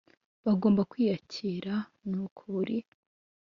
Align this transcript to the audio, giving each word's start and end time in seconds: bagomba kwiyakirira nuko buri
bagomba 0.45 0.81
kwiyakirira 0.91 1.75
nuko 2.09 2.41
buri 2.53 2.77